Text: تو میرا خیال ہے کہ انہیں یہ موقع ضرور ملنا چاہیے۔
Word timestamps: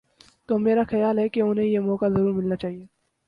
تو 0.47 0.57
میرا 0.59 0.83
خیال 0.89 1.19
ہے 1.19 1.29
کہ 1.29 1.39
انہیں 1.41 1.65
یہ 1.65 1.79
موقع 1.79 2.05
ضرور 2.07 2.33
ملنا 2.33 2.55
چاہیے۔ 2.55 2.85